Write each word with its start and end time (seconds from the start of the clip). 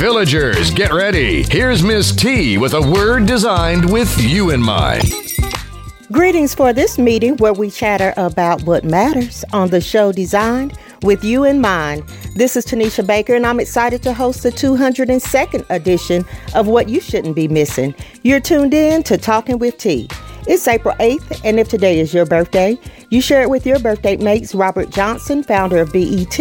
Villagers, 0.00 0.70
get 0.70 0.94
ready. 0.94 1.42
Here's 1.42 1.82
Miss 1.82 2.10
T 2.10 2.56
with 2.56 2.72
a 2.72 2.80
word 2.80 3.26
designed 3.26 3.92
with 3.92 4.10
you 4.18 4.48
in 4.48 4.58
mind. 4.58 5.12
Greetings 6.10 6.54
for 6.54 6.72
this 6.72 6.98
meeting 6.98 7.36
where 7.36 7.52
we 7.52 7.70
chatter 7.70 8.14
about 8.16 8.62
what 8.62 8.82
matters 8.82 9.44
on 9.52 9.68
the 9.68 9.82
show 9.82 10.10
designed 10.10 10.78
with 11.02 11.22
you 11.22 11.44
in 11.44 11.60
mind. 11.60 12.02
This 12.34 12.56
is 12.56 12.64
Tanisha 12.64 13.06
Baker, 13.06 13.34
and 13.34 13.44
I'm 13.44 13.60
excited 13.60 14.02
to 14.04 14.14
host 14.14 14.42
the 14.42 14.48
202nd 14.48 15.66
edition 15.68 16.24
of 16.54 16.66
What 16.66 16.88
You 16.88 17.02
Shouldn't 17.02 17.36
Be 17.36 17.46
Missing. 17.46 17.94
You're 18.22 18.40
tuned 18.40 18.72
in 18.72 19.02
to 19.02 19.18
Talking 19.18 19.58
with 19.58 19.76
T. 19.76 20.08
It's 20.46 20.66
April 20.66 20.94
8th, 20.94 21.42
and 21.44 21.60
if 21.60 21.68
today 21.68 22.00
is 22.00 22.14
your 22.14 22.24
birthday, 22.24 22.78
you 23.10 23.20
share 23.20 23.42
it 23.42 23.50
with 23.50 23.66
your 23.66 23.78
birthday 23.78 24.16
mates 24.16 24.54
Robert 24.54 24.88
Johnson, 24.88 25.42
founder 25.42 25.76
of 25.76 25.92
BET, 25.92 26.40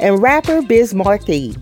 and 0.00 0.20
rapper 0.20 0.60
Biz 0.60 0.92
Markie. 0.92 1.54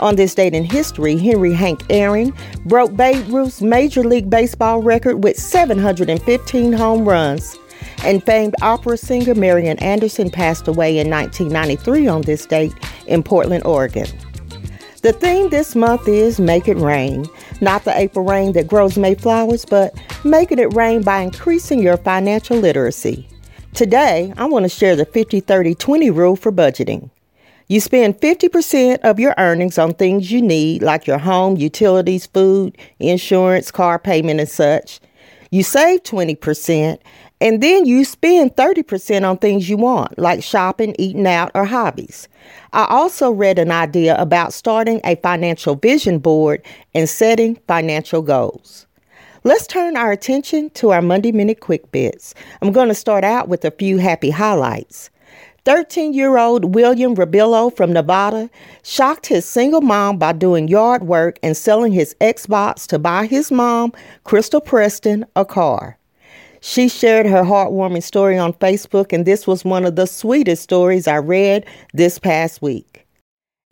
On 0.00 0.16
this 0.16 0.34
date 0.34 0.54
in 0.54 0.64
history, 0.64 1.18
Henry 1.18 1.52
Hank 1.52 1.82
Aaron 1.90 2.32
broke 2.64 2.96
Babe 2.96 3.22
Ruth's 3.28 3.60
Major 3.60 4.02
League 4.02 4.30
Baseball 4.30 4.80
record 4.80 5.22
with 5.22 5.38
715 5.38 6.72
home 6.72 7.06
runs. 7.06 7.58
And 8.02 8.24
famed 8.24 8.54
opera 8.62 8.96
singer 8.96 9.34
Marian 9.34 9.78
Anderson 9.80 10.30
passed 10.30 10.66
away 10.66 10.98
in 10.98 11.10
1993 11.10 12.08
on 12.08 12.22
this 12.22 12.46
date 12.46 12.72
in 13.06 13.22
Portland, 13.22 13.66
Oregon. 13.66 14.06
The 15.02 15.12
theme 15.12 15.50
this 15.50 15.76
month 15.76 16.08
is 16.08 16.40
Make 16.40 16.66
It 16.66 16.78
Rain. 16.78 17.26
Not 17.60 17.84
the 17.84 17.94
April 17.94 18.24
rain 18.24 18.52
that 18.52 18.68
grows 18.68 18.96
Mayflowers, 18.96 19.66
but 19.66 19.92
making 20.24 20.58
it 20.58 20.72
rain 20.72 21.02
by 21.02 21.20
increasing 21.20 21.82
your 21.82 21.98
financial 21.98 22.56
literacy. 22.56 23.28
Today, 23.74 24.32
I 24.38 24.46
want 24.46 24.64
to 24.64 24.70
share 24.70 24.96
the 24.96 25.04
50 25.04 25.40
30 25.40 25.74
20 25.74 26.10
rule 26.10 26.36
for 26.36 26.50
budgeting. 26.50 27.10
You 27.70 27.78
spend 27.78 28.18
50% 28.18 28.98
of 29.02 29.20
your 29.20 29.32
earnings 29.38 29.78
on 29.78 29.94
things 29.94 30.32
you 30.32 30.42
need, 30.42 30.82
like 30.82 31.06
your 31.06 31.18
home, 31.18 31.56
utilities, 31.56 32.26
food, 32.26 32.76
insurance, 32.98 33.70
car 33.70 33.96
payment, 33.96 34.40
and 34.40 34.48
such. 34.48 34.98
You 35.52 35.62
save 35.62 36.02
20%, 36.02 36.98
and 37.40 37.62
then 37.62 37.86
you 37.86 38.04
spend 38.04 38.56
30% 38.56 39.22
on 39.22 39.38
things 39.38 39.68
you 39.68 39.76
want, 39.76 40.18
like 40.18 40.42
shopping, 40.42 40.96
eating 40.98 41.28
out, 41.28 41.52
or 41.54 41.64
hobbies. 41.64 42.26
I 42.72 42.86
also 42.90 43.30
read 43.30 43.56
an 43.60 43.70
idea 43.70 44.20
about 44.20 44.52
starting 44.52 45.00
a 45.04 45.14
financial 45.14 45.76
vision 45.76 46.18
board 46.18 46.64
and 46.92 47.08
setting 47.08 47.54
financial 47.68 48.20
goals. 48.20 48.88
Let's 49.44 49.68
turn 49.68 49.96
our 49.96 50.10
attention 50.10 50.70
to 50.70 50.90
our 50.90 51.02
Monday 51.02 51.30
Minute 51.30 51.60
Quick 51.60 51.92
Bits. 51.92 52.34
I'm 52.62 52.72
going 52.72 52.88
to 52.88 52.94
start 52.96 53.22
out 53.22 53.46
with 53.46 53.64
a 53.64 53.70
few 53.70 53.98
happy 53.98 54.30
highlights. 54.30 55.08
13 55.64 56.14
year 56.14 56.38
old 56.38 56.74
William 56.74 57.14
Rabillo 57.14 57.74
from 57.74 57.92
Nevada 57.92 58.48
shocked 58.82 59.26
his 59.26 59.44
single 59.44 59.80
mom 59.80 60.16
by 60.16 60.32
doing 60.32 60.68
yard 60.68 61.04
work 61.04 61.38
and 61.42 61.56
selling 61.56 61.92
his 61.92 62.14
Xbox 62.20 62.86
to 62.86 62.98
buy 62.98 63.26
his 63.26 63.50
mom, 63.50 63.92
Crystal 64.24 64.60
Preston, 64.60 65.26
a 65.36 65.44
car. 65.44 65.98
She 66.60 66.88
shared 66.88 67.26
her 67.26 67.42
heartwarming 67.42 68.02
story 68.02 68.36
on 68.38 68.52
Facebook, 68.54 69.12
and 69.12 69.26
this 69.26 69.46
was 69.46 69.64
one 69.64 69.84
of 69.84 69.96
the 69.96 70.06
sweetest 70.06 70.62
stories 70.62 71.08
I 71.08 71.16
read 71.16 71.66
this 71.94 72.18
past 72.18 72.60
week. 72.60 73.06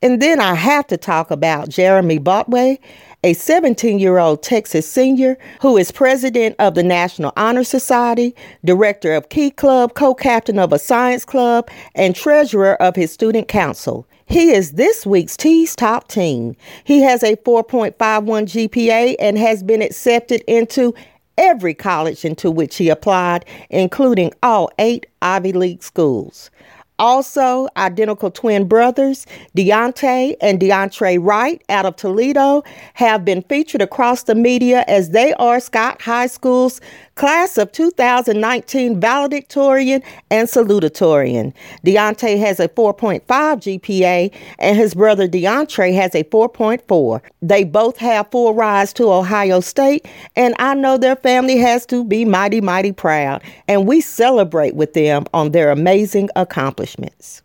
And 0.01 0.23
then 0.23 0.41
I 0.41 0.55
have 0.55 0.87
to 0.89 0.97
talk 0.97 1.31
about 1.31 1.69
Jeremy 1.69 2.19
Botway 2.19 2.79
a 3.25 3.33
17 3.33 3.99
year 3.99 4.19
old 4.19 4.43
Texas 4.43 4.91
senior 4.91 5.37
who 5.61 5.77
is 5.77 5.91
president 5.91 6.55
of 6.59 6.75
the 6.75 6.83
National 6.83 7.33
Honor 7.37 7.65
Society, 7.65 8.35
director 8.65 9.15
of 9.15 9.29
Key 9.29 9.51
Club, 9.51 9.95
co 9.95 10.15
captain 10.15 10.59
of 10.59 10.73
a 10.73 10.79
science 10.79 11.25
club, 11.25 11.69
and 11.95 12.15
treasurer 12.15 12.81
of 12.81 12.95
his 12.95 13.13
student 13.13 13.49
council. 13.49 14.07
He 14.27 14.51
is 14.53 14.73
this 14.73 15.07
week's 15.07 15.37
T's 15.37 15.75
top 15.75 16.09
teen. 16.09 16.57
He 16.85 17.01
has 17.01 17.23
a 17.23 17.37
4.51 17.37 17.97
GPA 17.97 19.17
and 19.19 19.39
has 19.39 19.63
been 19.63 19.81
accepted 19.83 20.45
into 20.47 20.95
every 21.39 21.73
college 21.73 22.25
into 22.25 22.51
which 22.51 22.77
he 22.77 22.91
applied, 22.91 23.47
including 23.71 24.33
all 24.43 24.71
eight 24.79 25.07
Ivy 25.23 25.53
League 25.53 25.83
schools. 25.83 26.51
Also, 26.99 27.69
identical 27.77 28.31
twin 28.31 28.67
brothers, 28.67 29.27
Deontay 29.57 30.35
and 30.41 30.59
DeAndre 30.59 31.19
Wright 31.23 31.63
out 31.69 31.87
of 31.87 31.97
Toledo, 31.97 32.65
have 32.95 33.25
been 33.25 33.43
featured 33.43 33.83
across 33.83 34.25
the 34.25 34.35
media 34.35 34.85
as 34.89 35.11
they 35.11 35.33
are 35.35 35.61
Scott 35.61 36.03
High 36.03 36.27
School's 36.27 36.81
class 37.19 37.59
of 37.59 37.73
2019 37.73 39.01
valedictorian 39.01 40.01
and 40.31 40.49
salutatorian. 40.49 41.53
Deontay 41.85 42.39
has 42.39 42.61
a 42.61 42.69
4.5 42.69 43.23
GPA 43.27 44.33
and 44.61 44.77
his 44.77 44.95
brother 44.95 45.27
DeAndre 45.27 45.93
has 45.95 46.15
a 46.15 46.23
4.4. 46.23 47.21
They 47.43 47.65
both 47.65 47.97
have 47.97 48.31
full 48.31 48.55
rides 48.55 48.93
to 48.95 49.13
Ohio 49.13 49.59
State, 49.59 50.07
and 50.37 50.55
I 50.61 50.75
know 50.75 50.97
their 50.97 51.17
family 51.17 51.59
has 51.59 51.85
to 51.87 52.05
be 52.05 52.25
mighty, 52.25 52.61
mighty 52.61 52.93
proud, 52.93 53.43
and 53.67 53.89
we 53.89 54.01
celebrate 54.01 54.77
with 54.77 54.93
them 54.93 55.27
on 55.35 55.51
their 55.51 55.73
amazing 55.73 56.29
accomplishments. 56.37 57.43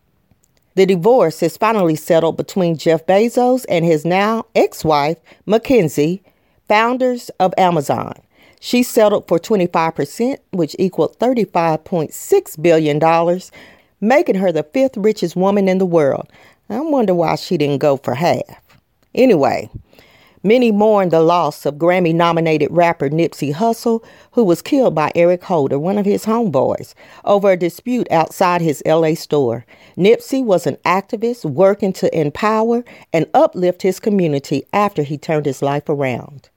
The 0.76 0.86
divorce 0.86 1.42
is 1.42 1.58
finally 1.58 1.96
settled 1.96 2.38
between 2.38 2.78
Jeff 2.78 3.08
Bezos 3.08 3.66
and 3.68 3.84
his 3.84 4.06
now 4.06 4.46
ex 4.54 4.86
wife, 4.86 5.18
Mackenzie, 5.48 6.22
founders 6.68 7.30
of 7.40 7.56
Amazon. 7.58 8.14
She 8.66 8.81
settled 8.81 9.28
for 9.28 9.40
25%, 9.40 10.38
which 10.51 10.74
equaled 10.79 11.19
$35.6 11.19 12.62
billion, 12.62 13.41
making 14.00 14.35
her 14.35 14.53
the 14.53 14.63
fifth 14.63 14.96
richest 14.96 15.35
woman 15.35 15.68
in 15.68 15.79
the 15.79 15.85
world. 15.85 16.29
I 16.69 16.79
wonder 16.79 17.13
why 17.13 17.35
she 17.35 17.57
didn't 17.57 17.79
go 17.79 17.97
for 17.97 18.16
half. 18.16 18.62
Anyway, 19.13 19.69
many 20.44 20.72
mourn 20.72 21.09
the 21.09 21.19
loss 21.19 21.66
of 21.66 21.75
Grammy 21.75 22.16
nominated 22.16 22.69
rapper 22.72 23.09
Nipsey 23.09 23.53
Hussle, 23.53 24.01
who 24.31 24.46
was 24.46 24.62
killed 24.62 24.95
by 24.95 25.12
Eric 25.13 25.44
Holder, 25.44 25.78
one 25.78 25.97
of 25.97 26.06
his 26.06 26.24
homeboys, 26.24 26.94
over 27.25 27.51
a 27.51 27.57
dispute 27.57 28.09
outside 28.12 28.62
his 28.62 28.81
LA 28.85 29.16
store. 29.16 29.66
Nipsey 29.97 30.41
was 30.41 30.66
an 30.66 30.78
activist 30.85 31.44
working 31.44 31.91
to 31.91 32.18
empower 32.18 32.85
and 33.12 33.25
uplift 33.34 33.81
his 33.81 34.00
community 34.00 34.63
after 34.72 35.03
he 35.03 35.18
turned 35.18 35.45
his 35.45 35.62
life 35.62 35.90
around. 35.90 36.47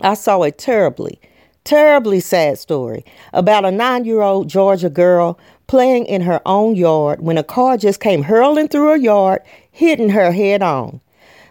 I 0.00 0.14
saw 0.14 0.42
it 0.42 0.56
terribly 0.56 1.20
terribly 1.68 2.18
sad 2.18 2.58
story 2.58 3.04
about 3.34 3.66
a 3.66 3.70
nine 3.70 4.06
year 4.06 4.22
old 4.22 4.48
Georgia 4.48 4.88
girl 4.88 5.38
playing 5.66 6.06
in 6.06 6.22
her 6.22 6.40
own 6.46 6.74
yard 6.74 7.20
when 7.20 7.36
a 7.36 7.44
car 7.44 7.76
just 7.76 8.00
came 8.00 8.22
hurling 8.22 8.68
through 8.68 8.88
her 8.88 8.96
yard, 8.96 9.42
hitting 9.70 10.08
her 10.08 10.32
head 10.32 10.62
on. 10.62 10.98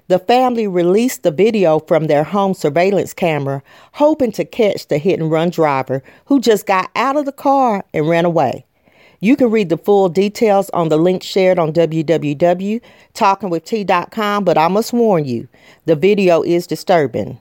The 0.08 0.18
family 0.18 0.66
released 0.66 1.22
the 1.22 1.30
video 1.30 1.78
from 1.78 2.08
their 2.08 2.24
home 2.24 2.56
surveillance 2.56 3.14
camera, 3.14 3.62
hoping 3.92 4.32
to 4.32 4.44
catch 4.44 4.88
the 4.88 4.98
hit 4.98 5.20
and 5.20 5.30
run 5.30 5.52
driver 5.52 6.02
who 6.26 6.40
just 6.40 6.66
got 6.66 6.90
out 6.96 7.16
of 7.16 7.26
the 7.26 7.32
car 7.32 7.86
and 7.94 8.10
ran 8.10 8.26
away. 8.26 8.66
You 9.20 9.36
can 9.36 9.52
read 9.52 9.70
the 9.70 9.78
full 9.78 10.10
details 10.10 10.72
on 10.72 10.90
the 10.90 10.98
link 10.98 11.22
shared 11.22 11.60
on 11.60 11.74
www.talkingwitht.com, 11.74 14.44
but 14.44 14.58
I 14.58 14.68
must 14.68 14.94
warn 14.94 15.26
you, 15.26 15.48
the 15.86 15.96
video 15.96 16.42
is 16.42 16.66
disturbing. 16.66 17.38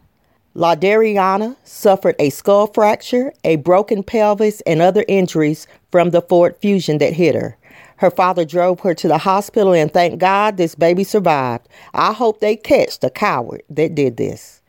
LaDariana 0.57 1.55
suffered 1.65 2.17
a 2.19 2.31
skull 2.31 2.69
fracture, 2.69 3.31
a 3.45 3.57
broken 3.57 4.03
pelvis, 4.03 4.63
and 4.63 4.81
other 4.81 5.05
injuries 5.07 5.67
from 5.93 6.11
the 6.11 6.23
Ford 6.23 6.57
Fusion 6.63 6.97
that 6.97 7.13
hit 7.13 7.35
her. 7.35 7.59
Her 7.99 8.11
father 8.11 8.47
drove 8.47 8.81
her 8.81 8.95
to 8.95 9.07
the 9.07 9.19
hospital, 9.19 9.75
and 9.75 9.93
thank 9.93 10.19
God 10.19 10.57
this 10.57 10.75
baby 10.75 11.05
survived. 11.05 11.69
I 11.93 12.15
hope 12.15 12.41
they 12.41 12.57
catch 12.57 13.01
the 13.01 13.11
coward 13.11 13.65
that 13.69 13.95
did 13.95 14.17
this. 14.17 14.63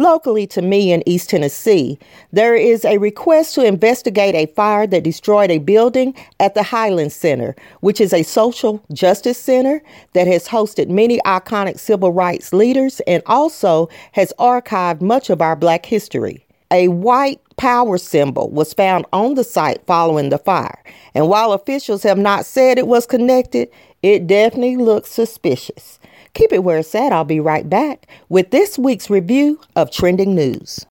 Locally 0.00 0.46
to 0.46 0.62
me 0.62 0.92
in 0.92 1.06
East 1.06 1.28
Tennessee, 1.28 1.98
there 2.32 2.54
is 2.54 2.86
a 2.86 2.96
request 2.96 3.54
to 3.54 3.66
investigate 3.66 4.34
a 4.34 4.46
fire 4.54 4.86
that 4.86 5.04
destroyed 5.04 5.50
a 5.50 5.58
building 5.58 6.14
at 6.40 6.54
the 6.54 6.62
Highlander 6.62 7.10
Center, 7.10 7.54
which 7.80 8.00
is 8.00 8.14
a 8.14 8.22
social 8.22 8.82
justice 8.94 9.36
center 9.36 9.82
that 10.14 10.26
has 10.26 10.48
hosted 10.48 10.88
many 10.88 11.18
iconic 11.26 11.78
civil 11.78 12.12
rights 12.12 12.54
leaders 12.54 13.00
and 13.00 13.22
also 13.26 13.90
has 14.12 14.32
archived 14.38 15.02
much 15.02 15.28
of 15.28 15.42
our 15.42 15.54
black 15.54 15.84
history. 15.84 16.46
A 16.70 16.88
white 16.88 17.42
power 17.58 17.98
symbol 17.98 18.48
was 18.48 18.72
found 18.72 19.04
on 19.12 19.34
the 19.34 19.44
site 19.44 19.84
following 19.86 20.30
the 20.30 20.38
fire, 20.38 20.82
and 21.12 21.28
while 21.28 21.52
officials 21.52 22.04
have 22.04 22.16
not 22.16 22.46
said 22.46 22.78
it 22.78 22.86
was 22.86 23.04
connected, 23.04 23.68
it 24.02 24.26
definitely 24.26 24.76
looks 24.76 25.10
suspicious. 25.10 25.99
Keep 26.34 26.52
it 26.52 26.64
where 26.64 26.78
it's 26.78 26.94
at. 26.94 27.12
I'll 27.12 27.24
be 27.24 27.40
right 27.40 27.68
back 27.68 28.06
with 28.28 28.50
this 28.50 28.78
week's 28.78 29.10
review 29.10 29.60
of 29.76 29.90
trending 29.90 30.34
news. 30.34 30.86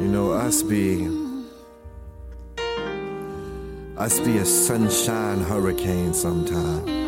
You 0.00 0.06
know, 0.06 0.32
us 0.32 0.62
be 0.62 1.08
us 3.96 4.20
be 4.20 4.38
a 4.38 4.44
sunshine 4.44 5.40
hurricane 5.40 6.14
sometimes. 6.14 7.07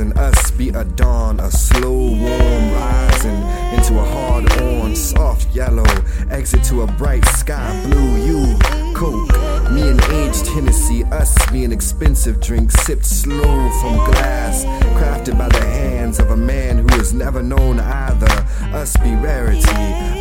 Horizon, 0.00 0.18
us 0.18 0.50
be 0.52 0.68
a 0.70 0.84
dawn, 0.84 1.40
a 1.40 1.50
slow 1.50 1.92
warm 1.92 2.72
rising 2.72 3.42
into 3.74 3.98
a 3.98 4.04
hard 4.04 4.50
orange, 4.60 4.96
soft 4.96 5.54
yellow, 5.54 5.84
exit 6.30 6.62
to 6.64 6.82
a 6.82 6.86
bright 6.86 7.24
sky 7.26 7.84
blue. 7.86 8.16
You, 8.24 8.58
coke, 8.94 9.30
me 9.70 9.88
an 9.88 10.00
aged 10.12 10.46
Hennessy, 10.48 11.04
us 11.04 11.34
be 11.50 11.64
an 11.64 11.72
expensive 11.72 12.40
drink, 12.40 12.70
sipped 12.70 13.04
slow 13.04 13.70
from 13.80 13.96
glass, 14.10 14.64
crafted 14.98 15.38
by 15.38 15.48
the 15.48 15.64
hands 15.64 16.18
of 16.18 16.30
a 16.30 16.36
man 16.36 16.78
who 16.78 16.88
has 16.96 17.12
never 17.12 17.42
known 17.42 17.80
either. 17.80 18.46
Us 18.74 18.96
be 18.98 19.14
rarity, 19.16 19.60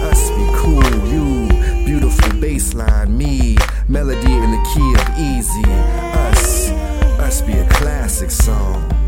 us 0.02 0.30
be 0.32 0.52
cool. 0.58 0.84
You, 1.08 1.48
beautiful 1.86 2.30
bassline, 2.40 3.10
me, 3.10 3.58
melody 3.88 4.34
in 4.34 4.52
the 4.52 4.64
key 4.74 4.94
of 5.02 5.20
easy, 5.20 5.64
us 6.28 6.70
us 7.20 7.42
be 7.42 7.54
a 7.54 7.70
classic 7.70 8.32
song. 8.32 8.99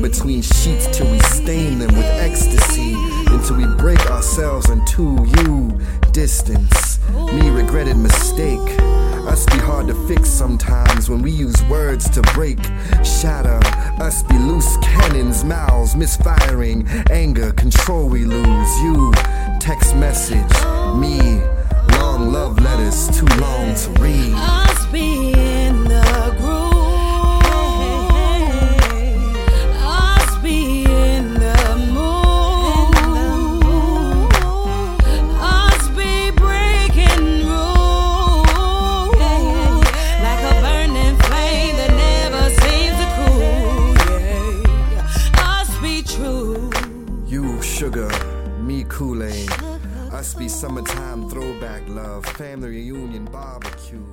Between 0.00 0.42
sheets 0.42 0.86
till 0.96 1.10
we 1.10 1.18
stain 1.20 1.78
them 1.78 1.94
with 1.94 2.04
ecstasy, 2.04 2.94
until 3.28 3.56
we 3.56 3.66
break 3.76 4.00
ourselves 4.10 4.68
into 4.70 5.24
you. 5.38 5.80
Distance, 6.12 6.98
me 7.32 7.50
regretted 7.50 7.96
mistake. 7.96 8.80
Us 9.28 9.44
be 9.46 9.58
hard 9.58 9.86
to 9.88 9.94
fix 10.08 10.28
sometimes 10.28 11.08
when 11.08 11.22
we 11.22 11.30
use 11.30 11.62
words 11.64 12.08
to 12.10 12.22
break, 12.34 12.58
shatter. 13.04 13.60
Us 14.00 14.22
be 14.24 14.36
loose 14.38 14.76
cannons, 14.78 15.44
mouths 15.44 15.94
misfiring, 15.94 16.86
anger, 17.10 17.52
control 17.52 18.08
we 18.08 18.24
lose. 18.24 18.78
You, 18.82 19.12
text 19.60 19.94
message, 19.96 20.52
me, 20.96 21.40
long 21.98 22.32
love 22.32 22.58
letters, 22.60 23.08
too 23.18 23.26
long 23.40 23.74
to 23.74 23.90
read. 24.00 24.34
Me 48.60 48.84
Kool 48.88 49.22
Aid. 49.22 49.50
Us 50.12 50.34
be 50.34 50.48
summertime 50.48 51.28
throwback 51.30 51.82
love, 51.88 52.26
family 52.26 52.68
reunion 52.68 53.24
barbecue, 53.26 54.04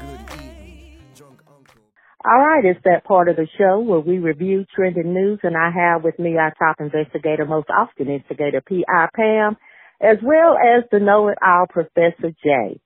good 0.00 0.20
eating, 0.34 1.00
drunk 1.14 1.40
uncle. 1.48 1.80
All 2.24 2.38
right, 2.38 2.64
it's 2.64 2.80
that 2.84 3.04
part 3.04 3.28
of 3.28 3.36
the 3.36 3.46
show 3.56 3.78
where 3.78 4.00
we 4.00 4.18
review 4.18 4.64
trending 4.74 5.14
news, 5.14 5.38
and 5.42 5.56
I 5.56 5.70
have 5.70 6.02
with 6.02 6.18
me 6.18 6.36
our 6.36 6.52
top 6.58 6.76
investigator, 6.80 7.46
most 7.46 7.68
often 7.70 8.08
instigator, 8.08 8.60
P.I. 8.60 9.08
Pam, 9.14 9.56
as 10.00 10.16
well 10.22 10.56
as 10.58 10.84
the 10.90 10.98
know-it-all 10.98 11.66
Professor 11.70 12.32
J. 12.42 12.80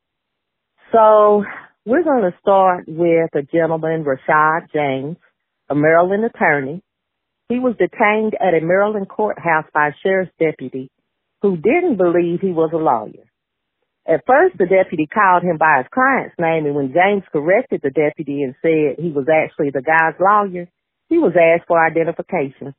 So 0.92 1.44
we're 1.86 2.04
going 2.04 2.30
to 2.30 2.36
start 2.40 2.84
with 2.86 3.30
a 3.34 3.42
gentleman, 3.42 4.04
Rashad 4.04 4.70
James, 4.72 5.16
a 5.70 5.74
Maryland 5.74 6.24
attorney. 6.24 6.82
He 7.52 7.58
was 7.58 7.76
detained 7.76 8.32
at 8.40 8.54
a 8.54 8.64
Maryland 8.64 9.10
courthouse 9.10 9.66
by 9.74 9.88
a 9.88 9.98
sheriff's 10.02 10.32
deputy 10.40 10.90
who 11.42 11.58
didn't 11.58 11.98
believe 11.98 12.40
he 12.40 12.50
was 12.50 12.70
a 12.72 12.78
lawyer. 12.78 13.28
At 14.08 14.24
first, 14.26 14.56
the 14.56 14.64
deputy 14.64 15.06
called 15.06 15.42
him 15.42 15.58
by 15.58 15.82
his 15.84 15.86
client's 15.92 16.34
name, 16.38 16.64
and 16.64 16.74
when 16.74 16.94
James 16.94 17.24
corrected 17.30 17.82
the 17.82 17.90
deputy 17.90 18.40
and 18.40 18.54
said 18.62 19.04
he 19.04 19.12
was 19.12 19.26
actually 19.28 19.68
the 19.68 19.82
guy's 19.82 20.16
lawyer, 20.18 20.66
he 21.10 21.18
was 21.18 21.34
asked 21.36 21.68
for 21.68 21.76
identification. 21.76 22.74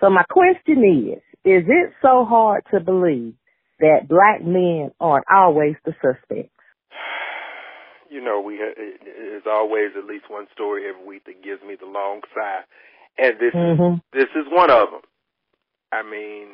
So 0.00 0.08
my 0.08 0.24
question 0.30 0.80
is, 0.80 1.20
is 1.44 1.68
it 1.68 1.92
so 2.00 2.24
hard 2.24 2.64
to 2.72 2.80
believe 2.80 3.34
that 3.80 4.08
black 4.08 4.42
men 4.42 4.92
aren't 4.98 5.26
always 5.30 5.76
the 5.84 5.92
suspects? 6.00 6.56
you 8.10 8.24
know, 8.24 8.40
we 8.40 8.56
there's 8.56 9.44
always 9.46 9.92
at 9.92 10.06
least 10.06 10.24
one 10.30 10.46
story 10.54 10.88
every 10.88 11.04
week 11.04 11.26
that 11.26 11.44
gives 11.44 11.60
me 11.60 11.76
the 11.78 11.84
long 11.84 12.22
sigh, 12.34 12.64
and 13.18 13.38
this 13.38 13.54
Mhm. 13.54 13.96
is 13.96 14.00
this 14.12 14.30
is 14.34 14.46
one 14.48 14.70
of 14.70 14.90
them. 14.90 15.02
I 15.92 16.02
mean, 16.02 16.48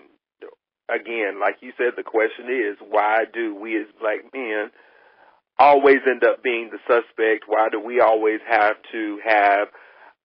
again, 0.89 1.41
like 1.41 1.63
you 1.63 1.73
said, 1.77 1.97
the 1.97 2.03
question 2.03 2.49
is, 2.51 2.77
why 2.81 3.25
do 3.33 3.55
we 3.55 3.77
as 3.81 3.87
black 4.01 4.33
men 4.33 4.71
always 5.59 6.01
end 6.07 6.25
up 6.25 6.43
being 6.43 6.71
the 6.71 6.79
suspect? 6.87 7.47
Why 7.47 7.69
do 7.69 7.81
we 7.81 8.01
always 8.01 8.41
have 8.47 8.77
to 8.93 9.19
have 9.25 9.69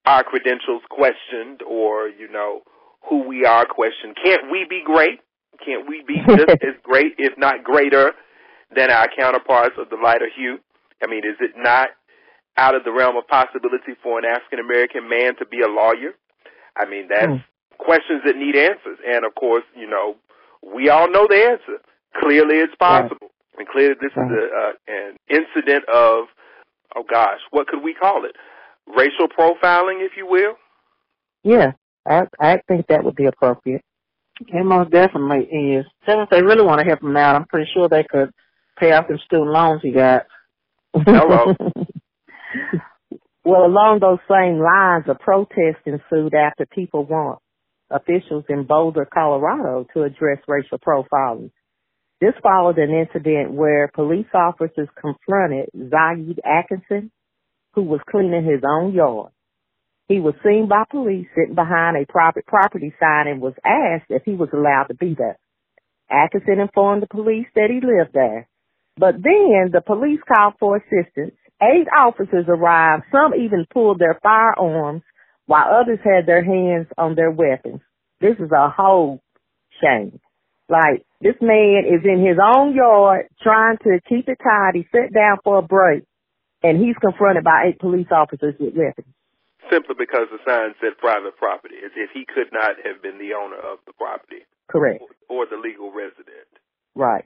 our 0.06 0.24
credentials 0.24 0.84
questioned, 0.90 1.62
or 1.64 2.08
you 2.08 2.28
know, 2.28 2.62
who 3.10 3.24
we 3.24 3.46
are 3.46 3.66
questioned? 3.66 4.16
Can't 4.24 4.52
we 4.52 4.66
be 4.70 4.82
great? 4.84 5.22
Can't 5.66 5.88
we 5.88 6.04
be 6.04 6.22
just 6.28 6.50
as 6.64 6.76
great, 6.84 7.16
if 7.18 7.38
not 7.38 7.64
greater, 7.64 8.14
than 8.76 8.92
our 8.92 9.08
counterparts 9.18 9.76
of 9.78 9.90
the 9.90 9.96
lighter 9.96 10.30
hue? 10.36 10.60
I 11.02 11.08
mean, 11.08 11.24
is 11.26 11.38
it 11.40 11.52
not 11.58 11.90
out 12.58 12.76
of 12.76 12.84
the 12.84 12.92
realm 12.92 13.16
of 13.18 13.28
possibility 13.28 13.94
for 14.02 14.18
an 14.20 14.26
African 14.26 14.60
American 14.60 15.08
man 15.10 15.36
to 15.38 15.46
be 15.46 15.62
a 15.62 15.68
lawyer? 15.68 16.14
I 16.78 16.86
mean, 16.86 17.08
that's 17.08 17.28
Mm. 17.28 17.44
questions 17.78 18.22
that 18.26 18.36
need 18.36 18.56
answers. 18.56 19.00
And 19.06 19.26
of 19.26 19.36
course, 19.36 19.64
you 19.76 19.88
know, 19.88 20.16
we 20.64 20.90
all 20.90 21.10
know 21.10 21.28
the 21.28 21.50
answer. 21.52 21.82
Clearly, 22.20 22.58
it's 22.58 22.76
possible. 22.76 23.32
And 23.58 23.68
clearly, 23.68 23.96
this 24.00 24.12
is 24.12 24.18
a, 24.18 24.50
uh, 24.56 24.72
an 24.88 25.18
incident 25.30 25.86
of, 25.86 26.28
oh 26.96 27.04
gosh, 27.04 27.40
what 27.52 27.68
could 27.68 27.84
we 27.84 27.94
call 27.94 28.26
it? 28.26 28.36
Racial 28.88 29.28
profiling, 29.28 30.06
if 30.06 30.16
you 30.16 30.26
will. 30.28 30.56
Yeah, 31.44 31.74
I 32.06 32.28
I 32.40 32.62
think 32.68 32.88
that 32.88 33.04
would 33.04 33.16
be 33.16 33.26
appropriate. 33.26 33.84
It 34.48 34.66
most 34.66 34.92
definitely 34.92 35.46
is. 35.46 35.86
Since 36.06 36.30
they 36.30 36.44
really 36.44 36.64
want 36.64 36.80
to 36.80 36.86
help 36.86 37.02
him 37.02 37.18
out, 37.18 37.36
I'm 37.36 37.46
pretty 37.46 37.70
sure 37.74 37.90
they 37.90 38.04
could 38.04 38.32
pay 38.78 38.92
off 38.92 39.08
the 39.08 39.18
student 39.26 39.50
loans 39.52 39.82
he 39.82 39.92
got. 39.92 40.28
Hello. 40.94 41.56
well, 43.48 43.66
along 43.66 44.00
those 44.02 44.20
same 44.30 44.60
lines, 44.60 45.06
a 45.08 45.16
protest 45.16 45.80
ensued 45.86 46.34
after 46.34 46.66
people 46.66 47.06
want 47.06 47.40
officials 47.90 48.44
in 48.50 48.66
Boulder, 48.66 49.08
Colorado 49.12 49.88
to 49.94 50.04
address 50.04 50.40
racial 50.50 50.78
profiling. 50.78 51.52
This 52.20 52.34
followed 52.44 52.78
an 52.78 52.90
incident 52.92 53.54
where 53.54 53.90
police 53.94 54.28
officers 54.34 54.90
confronted 55.00 55.70
Zayd 55.74 56.42
Atkinson, 56.44 57.10
who 57.74 57.84
was 57.84 58.02
cleaning 58.12 58.44
his 58.44 58.64
own 58.68 58.94
yard. 58.94 59.32
He 60.10 60.20
was 60.20 60.34
seen 60.44 60.68
by 60.68 60.84
police 60.90 61.28
sitting 61.34 61.56
behind 61.56 61.96
a 61.96 62.12
private 62.12 62.46
property 62.46 62.94
sign 63.00 63.28
and 63.28 63.40
was 63.40 63.54
asked 63.64 64.10
if 64.10 64.24
he 64.26 64.34
was 64.34 64.50
allowed 64.52 64.88
to 64.90 64.96
be 64.96 65.16
there. 65.18 65.38
Atkinson 66.12 66.60
informed 66.60 67.04
the 67.04 67.08
police 67.08 67.48
that 67.56 67.70
he 67.70 67.76
lived 67.76 68.14
there. 68.14 68.50
But 68.98 69.16
then 69.16 69.72
the 69.72 69.82
police 69.86 70.20
called 70.28 70.56
for 70.60 70.76
assistance. 70.76 71.38
Eight 71.62 71.88
officers 71.98 72.46
arrived. 72.48 73.04
Some 73.12 73.34
even 73.34 73.66
pulled 73.74 74.00
their 74.00 74.20
firearms 74.22 75.02
while 75.48 75.82
others 75.82 76.00
had 76.04 76.28
their 76.28 76.44
hands 76.44 76.88
on 76.98 77.16
their 77.16 77.32
weapons. 77.32 77.82
This 78.22 78.36
is 78.38 78.52
a 78.52 78.70
whole 78.70 79.22
shame. 79.82 80.20
Like, 80.70 81.06
this 81.22 81.36
man 81.42 81.84
is 81.88 82.04
in 82.04 82.24
his 82.26 82.38
own 82.38 82.76
yard 82.76 83.28
trying 83.42 83.78
to 83.84 84.00
keep 84.08 84.28
it 84.28 84.38
tidy, 84.44 84.88
sit 84.92 85.14
down 85.14 85.38
for 85.44 85.60
a 85.60 85.62
break, 85.62 86.04
and 86.62 86.78
he's 86.78 86.96
confronted 87.02 87.44
by 87.44 87.70
eight 87.70 87.80
police 87.80 88.12
officers 88.12 88.54
with 88.60 88.76
weapons. 88.76 89.08
Simply 89.72 89.96
because 89.98 90.28
the 90.30 90.40
sign 90.46 90.76
said 90.80 90.98
private 90.98 91.38
property, 91.38 91.76
as 91.84 91.92
if 91.96 92.12
he 92.14 92.26
could 92.26 92.52
not 92.52 92.76
have 92.86 93.02
been 93.02 93.18
the 93.18 93.34
owner 93.34 93.58
of 93.58 93.80
the 93.86 93.94
property 93.94 94.46
Correct. 94.70 95.04
or 95.30 95.46
the 95.46 95.58
legal 95.58 95.92
resident. 95.92 96.48
Right. 96.96 97.26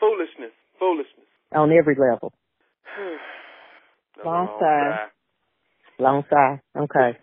Foolishness, 0.00 0.54
foolishness. 0.78 1.26
On 1.52 1.70
every 1.72 1.94
level. 1.94 2.32
Long 4.26 4.58
sigh. 4.60 5.06
Long 5.98 6.24
side. 6.28 6.60
Okay. 6.76 7.18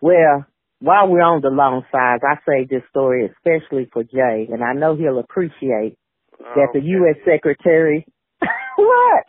Well, 0.00 0.46
while 0.80 1.08
we're 1.08 1.22
on 1.22 1.40
the 1.40 1.48
long 1.48 1.82
sides, 1.90 2.22
I 2.28 2.36
say 2.46 2.66
this 2.68 2.82
story 2.90 3.26
especially 3.30 3.88
for 3.92 4.04
Jay, 4.04 4.48
and 4.52 4.62
I 4.62 4.74
know 4.74 4.94
he'll 4.96 5.18
appreciate 5.18 5.96
that 6.38 6.68
the. 6.74 6.80
U.S. 6.80 7.16
Secretary. 7.24 8.06
what? 8.76 9.24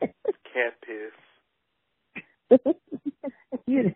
Cat 0.00 0.74
piss. 0.86 2.58
you, 3.66 3.94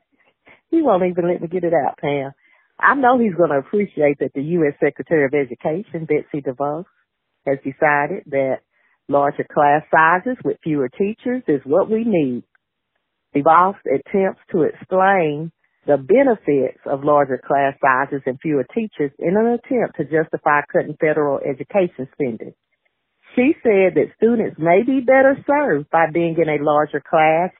he 0.70 0.82
won't 0.82 1.04
even 1.04 1.28
let 1.28 1.40
me 1.40 1.48
get 1.48 1.64
it 1.64 1.72
out, 1.72 1.98
Pam. 1.98 2.32
I 2.80 2.94
know 2.94 3.18
he's 3.18 3.34
going 3.34 3.50
to 3.50 3.58
appreciate 3.58 4.18
that 4.18 4.32
the 4.34 4.42
U.S. 4.42 4.74
Secretary 4.84 5.24
of 5.24 5.34
Education, 5.34 6.06
Betsy 6.06 6.42
DeVos, 6.42 6.84
has 7.46 7.58
decided 7.58 8.24
that 8.26 8.58
larger 9.08 9.46
class 9.52 9.82
sizes 9.90 10.36
with 10.44 10.58
fewer 10.62 10.88
teachers 10.88 11.42
is 11.48 11.60
what 11.64 11.90
we 11.90 12.04
need. 12.06 12.44
DeVos 13.34 13.76
attempts 13.86 14.40
to 14.50 14.62
explain 14.62 15.50
the 15.86 15.96
benefits 15.96 16.78
of 16.86 17.04
larger 17.04 17.40
class 17.44 17.74
sizes 17.82 18.22
and 18.26 18.38
fewer 18.40 18.64
teachers 18.74 19.10
in 19.18 19.36
an 19.36 19.46
attempt 19.46 19.96
to 19.96 20.04
justify 20.04 20.60
cutting 20.72 20.96
federal 21.00 21.38
education 21.38 22.08
spending. 22.12 22.54
She 23.34 23.54
said 23.62 23.94
that 23.96 24.12
students 24.16 24.56
may 24.58 24.82
be 24.86 25.00
better 25.00 25.36
served 25.46 25.90
by 25.90 26.06
being 26.12 26.36
in 26.38 26.48
a 26.48 26.62
larger 26.62 27.00
class 27.00 27.50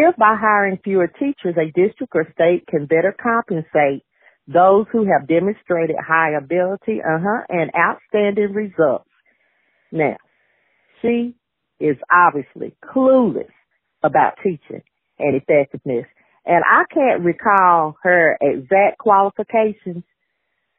if 0.00 0.14
by 0.16 0.36
hiring 0.40 0.78
fewer 0.84 1.08
teachers, 1.08 1.56
a 1.56 1.72
district 1.72 2.12
or 2.14 2.26
state 2.32 2.66
can 2.68 2.86
better 2.86 3.14
compensate 3.20 4.04
those 4.46 4.86
who 4.92 5.04
have 5.04 5.26
demonstrated 5.26 5.96
high 5.98 6.36
ability, 6.38 7.00
uh-huh, 7.02 7.42
and 7.48 7.70
outstanding 7.76 8.52
results. 8.52 9.10
Now, 9.90 10.16
she 11.02 11.34
is 11.80 11.96
obviously 12.12 12.74
clueless 12.84 13.50
about 14.02 14.34
teaching 14.42 14.82
and 15.18 15.34
effectiveness. 15.36 16.06
And 16.44 16.62
I 16.64 16.84
can't 16.92 17.22
recall 17.22 17.96
her 18.02 18.36
exact 18.40 18.98
qualifications, 18.98 20.04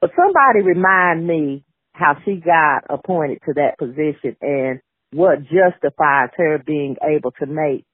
but 0.02 0.12
somebody 0.16 0.62
remind 0.64 1.28
me 1.28 1.64
how 1.94 2.16
she 2.26 2.36
got 2.36 2.86
appointed 2.90 3.40
to 3.46 3.54
that 3.56 3.78
position 3.78 4.36
and 4.42 4.80
what 5.12 5.40
justifies 5.44 6.30
her 6.38 6.62
being 6.66 6.96
able 7.04 7.32
to 7.40 7.46
make 7.46 7.86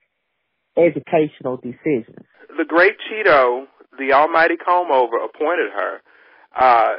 educational 0.77 1.58
decisions. 1.58 2.25
The 2.58 2.65
great 2.67 2.96
Cheeto, 3.10 3.65
the 3.98 4.13
almighty 4.13 4.55
comb 4.58 4.91
over, 4.91 5.17
appointed 5.17 5.72
her. 5.74 6.01
Uh, 6.55 6.96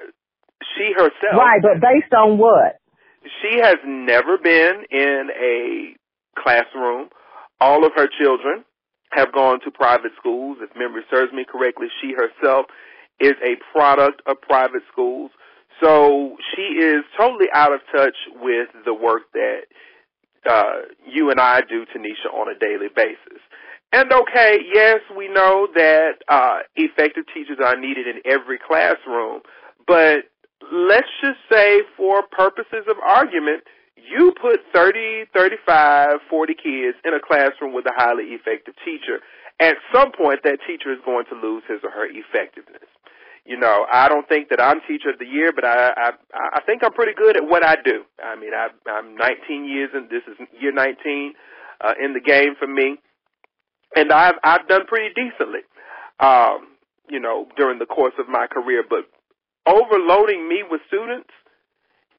she 0.77 0.93
herself. 0.95 1.37
Right, 1.37 1.61
but 1.63 1.81
based 1.81 2.13
on 2.13 2.39
what? 2.39 2.81
She 3.43 3.59
has 3.63 3.77
never 3.85 4.39
been 4.39 4.85
in 4.91 5.29
a 5.41 5.95
classroom. 6.41 7.09
All 7.61 7.85
of 7.85 7.93
her 7.97 8.09
children 8.21 8.65
have 9.13 9.33
gone 9.33 9.61
to 9.65 9.71
private 9.71 10.13
schools. 10.19 10.59
If 10.61 10.77
memory 10.77 11.03
serves 11.11 11.33
me 11.33 11.45
correctly, 11.51 11.89
she 12.01 12.13
herself 12.13 12.67
is 13.21 13.35
a 13.43 13.57
product 13.73 14.23
of 14.27 14.41
private 14.43 14.83
schools. 14.93 15.31
So 15.83 16.37
she 16.55 16.63
is 16.63 17.05
totally 17.19 17.47
out 17.53 17.73
of 17.73 17.81
touch 17.95 18.17
with 18.41 18.69
the 18.85 18.95
work 18.95 19.23
that 19.35 19.61
uh, 20.49 20.81
you 21.07 21.31
and 21.31 21.41
I 21.41 21.61
do, 21.61 21.85
Tanisha, 21.87 22.33
on 22.33 22.49
a 22.49 22.59
daily 22.59 22.89
basis. 22.95 23.41
And 23.93 24.13
okay, 24.13 24.59
yes, 24.75 25.01
we 25.17 25.29
know 25.29 25.69
that 25.75 26.19
uh, 26.29 26.59
effective 26.75 27.25
teachers 27.33 27.59
are 27.65 27.79
needed 27.79 28.07
in 28.07 28.21
every 28.25 28.59
classroom, 28.59 29.41
but 29.87 30.25
let's 30.73 31.09
just 31.21 31.39
say 31.51 31.83
for 31.97 32.23
purposes 32.31 32.85
of 32.89 32.97
argument, 32.99 33.63
you 33.97 34.33
put 34.41 34.61
30, 34.75 35.25
35, 35.35 36.21
40 36.31 36.55
kids 36.55 36.97
in 37.05 37.15
a 37.15 37.21
classroom 37.21 37.75
with 37.75 37.87
a 37.87 37.95
highly 37.97 38.37
effective 38.37 38.75
teacher. 38.85 39.21
At 39.59 39.77
some 39.93 40.13
point, 40.13 40.41
that 40.45 40.59
teacher 40.67 40.93
is 40.93 40.99
going 41.05 41.25
to 41.31 41.35
lose 41.35 41.63
his 41.69 41.81
or 41.83 41.91
her 41.91 42.07
effectiveness. 42.07 42.89
You 43.47 43.57
know, 43.57 43.87
I 43.93 44.09
don't 44.09 44.29
think 44.29 44.49
that 44.51 44.61
I'm 44.61 44.81
teacher 44.89 45.11
of 45.11 45.19
the 45.19 45.25
year, 45.25 45.53
but 45.55 45.65
I 45.65 45.93
I, 45.97 46.11
I 46.55 46.61
think 46.67 46.83
I'm 46.83 46.93
pretty 46.93 47.15
good 47.15 47.37
at 47.37 47.47
what 47.47 47.65
I 47.65 47.77
do. 47.77 48.03
I 48.23 48.35
mean, 48.35 48.51
I, 48.53 48.69
I'm 48.91 49.15
19 49.15 49.65
years 49.65 49.91
and 49.95 50.11
this 50.11 50.23
is 50.27 50.37
year 50.61 50.73
19 50.73 51.33
uh, 51.81 51.93
in 52.03 52.13
the 52.13 52.21
game 52.21 52.55
for 52.59 52.67
me, 52.67 52.97
and 53.95 54.13
I've 54.13 54.35
I've 54.43 54.67
done 54.67 54.87
pretty 54.87 55.15
decently, 55.15 55.61
um, 56.19 56.75
you 57.09 57.21
know, 57.21 57.47
during 57.57 57.79
the 57.79 57.87
course 57.87 58.15
of 58.19 58.29
my 58.29 58.49
career. 58.49 58.83
But 58.89 59.07
overloading 59.67 60.49
me 60.49 60.63
with 60.69 60.81
students 60.87 61.31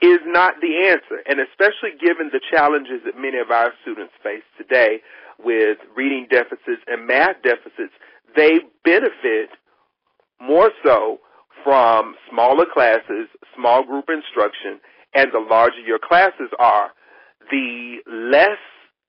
is 0.01 0.20
not 0.25 0.56
the 0.62 0.88
answer, 0.89 1.24
and 1.27 1.39
especially 1.39 1.98
given 2.00 2.30
the 2.32 2.42
challenges 2.51 3.01
that 3.06 3.18
many 3.18 3.39
of 3.39 3.50
our 3.50 3.74
students 3.82 4.13
face 4.22 4.44
today 4.58 5.00
with 5.44 5.77
reading 5.96 6.27
deficits 6.30 6.84
and 6.88 7.08
math 7.08 7.42
deficits, 7.42 7.94
they 8.36 8.60
benefit 8.84 9.50
more 10.39 10.72
so 10.84 11.20
from 11.63 12.16
smaller 12.30 12.66
classes, 12.72 13.27
small 13.56 13.84
group 13.84 14.06
instruction, 14.10 14.80
and 15.16 15.32
the 15.34 15.39
larger 15.39 15.80
your 15.80 16.00
classes 16.00 16.50
are, 16.60 16.92
the 17.50 17.98
less 18.06 18.60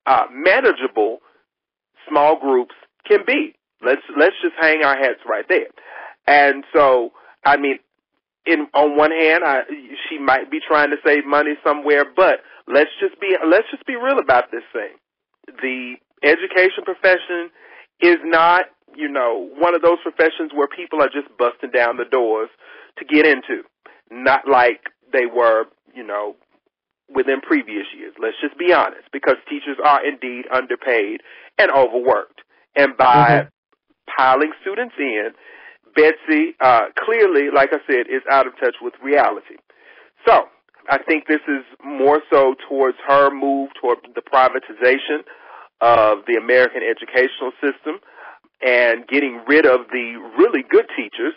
uh, 0.07 0.25
manageable 0.33 1.19
small 2.09 2.41
groups 2.41 2.75
can 3.07 3.21
be. 3.27 3.55
Let's 3.85 4.03
let's 4.19 4.35
just 4.43 4.55
hang 4.61 4.83
our 4.83 4.97
hats 4.97 5.21
right 5.29 5.45
there. 5.49 5.69
And 6.27 6.65
so, 6.75 7.11
I 7.45 7.57
mean, 7.57 7.79
in 8.49 8.67
on 8.73 8.97
one 8.97 9.13
hand, 9.13 9.45
I, 9.45 9.63
she 10.09 10.19
might 10.19 10.51
be 10.51 10.59
trying 10.67 10.91
to 10.91 10.97
save 11.05 11.27
money 11.27 11.53
somewhere, 11.63 12.05
but 12.05 12.41
let's 12.67 12.91
just 12.99 13.21
be 13.21 13.37
let's 13.47 13.69
just 13.71 13.85
be 13.87 13.95
real 13.95 14.19
about 14.19 14.51
this 14.51 14.65
thing. 14.73 14.97
The 15.61 15.97
education 16.25 16.85
profession 16.85 17.51
is 18.01 18.17
not, 18.25 18.65
you 18.97 19.09
know, 19.09 19.51
one 19.59 19.75
of 19.75 19.83
those 19.83 19.99
professions 20.03 20.53
where 20.55 20.69
people 20.69 21.03
are 21.03 21.13
just 21.13 21.29
busting 21.39 21.71
down 21.71 21.99
the 21.99 22.05
doors 22.05 22.49
to 22.99 23.05
get 23.05 23.27
into. 23.27 23.63
Not 24.11 24.49
like 24.49 24.89
they 25.13 25.27
were, 25.27 25.65
you 25.95 26.05
know, 26.05 26.37
within 27.15 27.41
previous 27.41 27.87
years. 27.97 28.15
Let's 28.21 28.37
just 28.41 28.59
be 28.59 28.73
honest, 28.73 29.09
because 29.13 29.37
teachers 29.49 29.77
are 29.85 30.05
indeed 30.07 30.45
underpaid 30.53 31.21
and 31.59 31.71
overworked. 31.71 32.41
And 32.77 32.97
by 32.97 33.29
mm-hmm. 33.29 33.49
piling 34.17 34.53
students 34.63 34.95
in, 34.99 35.31
Betsy 35.95 36.55
uh, 36.61 36.87
clearly, 36.99 37.51
like 37.55 37.71
I 37.73 37.79
said, 37.87 38.07
is 38.09 38.23
out 38.31 38.47
of 38.47 38.53
touch 38.59 38.77
with 38.81 38.95
reality. 39.03 39.57
So 40.27 40.45
I 40.89 40.99
think 40.99 41.27
this 41.27 41.41
is 41.49 41.65
more 41.85 42.21
so 42.31 42.55
towards 42.69 42.97
her 43.07 43.31
move 43.31 43.71
toward 43.81 43.99
the 44.15 44.23
privatization 44.23 45.21
of 45.81 46.25
the 46.27 46.35
American 46.35 46.83
educational 46.83 47.53
system 47.63 48.01
and 48.61 49.07
getting 49.07 49.43
rid 49.47 49.67
of 49.67 49.81
the 49.93 50.15
really 50.37 50.65
good 50.69 50.87
teachers, 50.97 51.35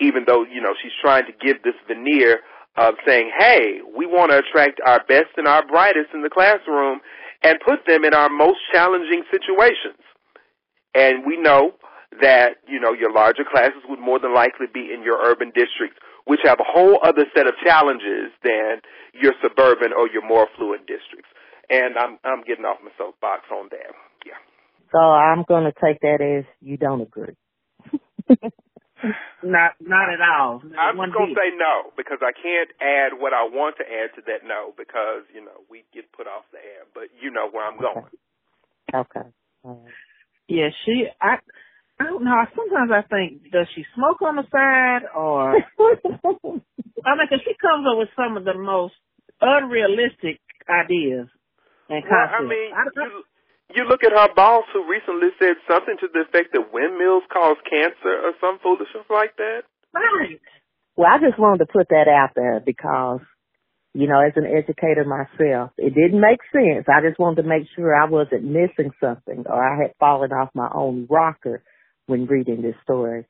even 0.00 0.24
though, 0.26 0.44
you 0.44 0.60
know, 0.60 0.74
she's 0.82 0.92
trying 1.02 1.26
to 1.26 1.32
give 1.44 1.62
this 1.62 1.74
veneer 1.86 2.40
of 2.76 2.94
saying, 3.06 3.30
hey, 3.38 3.80
we 3.96 4.06
want 4.06 4.30
to 4.30 4.38
attract 4.38 4.80
our 4.86 5.02
best 5.08 5.36
and 5.36 5.46
our 5.46 5.66
brightest 5.66 6.08
in 6.14 6.22
the 6.22 6.30
classroom 6.30 7.00
and 7.42 7.58
put 7.66 7.80
them 7.86 8.04
in 8.04 8.14
our 8.14 8.28
most 8.28 8.58
challenging 8.72 9.24
situations. 9.30 10.00
And 10.94 11.26
we 11.26 11.36
know 11.36 11.72
that, 12.20 12.62
you 12.68 12.80
know, 12.80 12.92
your 12.92 13.12
larger 13.12 13.44
classes 13.44 13.82
would 13.88 13.98
more 13.98 14.18
than 14.18 14.34
likely 14.34 14.66
be 14.72 14.92
in 14.92 15.02
your 15.02 15.18
urban 15.24 15.48
districts, 15.48 15.98
which 16.24 16.40
have 16.44 16.60
a 16.60 16.66
whole 16.66 16.98
other 17.02 17.24
set 17.34 17.46
of 17.46 17.54
challenges 17.64 18.32
than 18.42 18.80
your 19.12 19.32
suburban 19.42 19.92
or 19.92 20.08
your 20.08 20.26
more 20.26 20.48
affluent 20.50 20.86
districts. 20.86 21.30
And 21.68 21.98
I'm 21.98 22.18
I'm 22.22 22.44
getting 22.46 22.64
off 22.64 22.78
my 22.82 22.90
soapbox 22.96 23.42
on 23.50 23.68
that. 23.70 23.90
Yeah. 24.24 24.38
So 24.92 24.98
I'm 24.98 25.44
gonna 25.48 25.72
take 25.82 26.00
that 26.00 26.22
as 26.22 26.44
you 26.60 26.76
don't 26.76 27.00
agree. 27.00 27.34
not 29.42 29.74
not 29.80 30.06
at 30.12 30.22
all. 30.22 30.62
I'm 30.78 30.96
just 30.96 31.12
gonna 31.12 31.34
say 31.34 31.50
no 31.58 31.90
because 31.96 32.18
I 32.22 32.30
can't 32.30 32.70
add 32.80 33.18
what 33.18 33.32
I 33.34 33.50
want 33.50 33.76
to 33.78 33.84
add 33.84 34.14
to 34.14 34.22
that 34.30 34.46
no 34.46 34.72
because 34.78 35.26
you 35.34 35.44
know 35.44 35.66
we 35.68 35.82
get 35.92 36.10
put 36.12 36.26
off 36.26 36.44
the 36.52 36.58
air. 36.58 36.86
But 36.94 37.10
you 37.20 37.30
know 37.30 37.50
where 37.50 37.66
I'm 37.66 37.78
going. 37.78 38.06
Okay. 38.94 39.28
okay. 39.66 39.92
Yeah, 40.48 40.68
she. 40.84 41.06
I. 41.20 41.38
I 41.98 42.04
don't 42.04 42.24
know. 42.24 42.36
Sometimes 42.54 42.90
I 42.92 43.02
think, 43.08 43.50
does 43.50 43.66
she 43.74 43.84
smoke 43.94 44.20
on 44.22 44.36
the 44.36 44.44
side, 44.52 45.08
or 45.16 45.56
I 47.06 47.14
mean, 47.16 47.28
cause 47.28 47.40
she 47.44 47.54
comes 47.60 47.86
up 47.88 47.98
with 47.98 48.08
some 48.16 48.36
of 48.36 48.44
the 48.44 48.54
most 48.54 48.94
unrealistic 49.40 50.40
ideas 50.68 51.28
and 51.88 52.02
well, 52.10 52.18
I 52.18 52.42
mean, 52.42 52.70
you, 52.96 53.24
you 53.76 53.84
look 53.88 54.02
at 54.02 54.12
her 54.12 54.34
boss 54.34 54.64
who 54.72 54.90
recently 54.90 55.28
said 55.38 55.54
something 55.70 55.96
to 56.00 56.08
the 56.12 56.26
effect 56.26 56.52
that 56.52 56.72
windmills 56.72 57.22
cause 57.32 57.56
cancer 57.68 58.14
or 58.26 58.32
some 58.40 58.58
foolishness 58.62 59.06
like 59.08 59.36
that. 59.36 59.62
Right. 59.94 60.40
Well, 60.96 61.08
I 61.10 61.18
just 61.18 61.38
wanted 61.38 61.64
to 61.64 61.72
put 61.72 61.88
that 61.90 62.08
out 62.08 62.30
there 62.34 62.60
because, 62.64 63.20
you 63.94 64.08
know, 64.08 64.18
as 64.20 64.32
an 64.34 64.46
educator 64.46 65.04
myself, 65.04 65.70
it 65.78 65.94
didn't 65.94 66.20
make 66.20 66.40
sense. 66.50 66.86
I 66.88 67.06
just 67.06 67.20
wanted 67.20 67.42
to 67.42 67.48
make 67.48 67.68
sure 67.76 67.94
I 67.94 68.08
wasn't 68.08 68.44
missing 68.44 68.90
something 69.00 69.44
or 69.46 69.62
I 69.62 69.80
had 69.80 69.94
fallen 70.00 70.32
off 70.32 70.50
my 70.54 70.68
own 70.74 71.06
rocker 71.08 71.62
when 72.06 72.26
reading 72.26 72.62
this 72.62 72.76
story. 72.82 73.26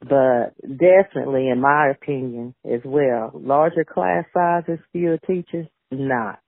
But 0.00 0.54
definitely, 0.62 1.48
in 1.48 1.60
my 1.60 1.88
opinion 1.88 2.54
as 2.64 2.80
well, 2.84 3.32
larger 3.34 3.84
class 3.84 4.24
sizes, 4.32 4.78
fewer 4.92 5.18
teachers, 5.26 5.66
not. 5.90 6.38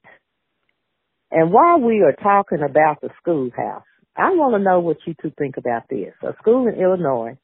And 1.31 1.53
while 1.53 1.81
we 1.81 2.03
are 2.03 2.15
talking 2.23 2.63
about 2.63 3.01
the 3.01 3.11
schoolhouse, 3.21 3.85
I 4.17 4.31
want 4.31 4.55
to 4.55 4.63
know 4.63 4.81
what 4.81 4.99
you 5.07 5.15
two 5.21 5.33
think 5.39 5.57
about 5.57 5.85
this. 5.89 6.13
A 6.23 6.35
school 6.41 6.67
in 6.67 6.75
Illinois 6.75 7.39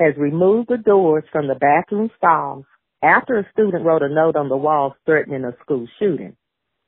has 0.00 0.14
removed 0.16 0.68
the 0.68 0.78
doors 0.78 1.24
from 1.30 1.48
the 1.48 1.54
bathroom 1.54 2.10
stalls 2.16 2.64
after 3.02 3.38
a 3.38 3.50
student 3.52 3.84
wrote 3.84 4.02
a 4.02 4.08
note 4.08 4.36
on 4.36 4.48
the 4.48 4.56
wall 4.56 4.94
threatening 5.06 5.44
a 5.44 5.52
school 5.62 5.86
shooting. 5.98 6.36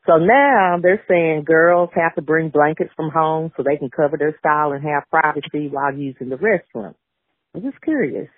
So 0.06 0.18
now 0.18 0.78
they're 0.82 1.02
saying 1.08 1.44
girls 1.44 1.90
have 1.94 2.14
to 2.16 2.22
bring 2.22 2.50
blankets 2.50 2.90
from 2.94 3.10
home 3.10 3.52
so 3.56 3.62
they 3.62 3.76
can 3.76 3.90
cover 3.90 4.16
their 4.18 4.36
style 4.38 4.72
and 4.72 4.84
have 4.84 5.04
privacy 5.10 5.68
while 5.68 5.94
using 5.94 6.28
the 6.28 6.36
restroom. 6.36 6.94
I'm 7.54 7.62
just 7.62 7.80
curious 7.80 8.28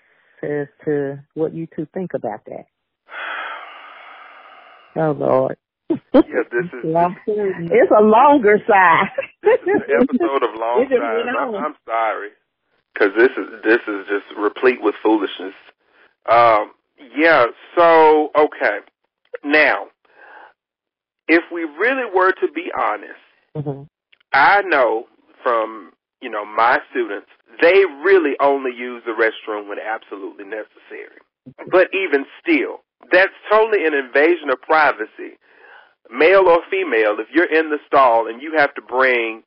as 0.43 0.69
to 0.85 1.25
what 1.35 1.55
you 1.55 1.67
two 1.75 1.87
think 1.93 2.15
about 2.15 2.45
that. 2.47 2.67
Oh 4.99 5.11
Lord. 5.11 5.59
Yeah, 5.91 5.99
this 6.13 6.67
is 6.73 6.83
it's 7.27 7.93
a 7.97 8.03
longer 8.03 8.59
side. 8.67 9.09
this 9.43 9.61
is 9.61 9.83
an 9.89 10.03
episode 10.03 10.43
of 10.43 10.55
Long 10.59 10.87
just 10.89 11.03
I'm. 11.03 11.55
I'm 11.55 11.75
sorry, 11.85 12.31
because 12.93 13.11
this 13.17 13.31
is 13.37 13.63
this 13.63 13.81
is 13.87 14.07
just 14.09 14.39
replete 14.39 14.83
with 14.83 14.95
foolishness. 15.03 15.55
Um, 16.31 16.73
yeah. 17.15 17.45
So 17.77 18.31
okay, 18.37 18.79
now, 19.45 19.87
if 21.29 21.43
we 21.53 21.65
really 21.65 22.09
were 22.13 22.33
to 22.33 22.49
be 22.55 22.71
honest, 22.77 23.25
hmm 23.55 23.83
I 24.33 24.63
know 24.63 25.07
from 25.43 25.93
you 26.21 26.31
know 26.31 26.45
my 26.45 26.79
students, 26.91 27.29
they 27.63 27.85
really 28.05 28.35
only 28.41 28.73
use 28.77 29.03
the 29.07 29.13
restroom 29.13 29.69
when 29.69 29.79
absolutely 29.79 30.45
necessary. 30.45 31.21
But 31.71 31.89
even 31.95 32.27
still, 32.43 32.83
that's 33.13 33.33
totally 33.51 33.87
an 33.87 33.95
invasion 33.95 34.51
of 34.51 34.61
privacy, 34.61 35.39
male 36.11 36.49
or 36.49 36.59
female. 36.71 37.17
If 37.19 37.29
you're 37.33 37.53
in 37.53 37.71
the 37.71 37.79
stall 37.87 38.29
and 38.29 38.43
you 38.43 38.55
have 38.59 38.75
to 38.75 38.83
bring 38.83 39.43